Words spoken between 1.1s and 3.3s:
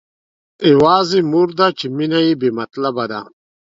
مور ده چې مينه يې بې مطلبه ده.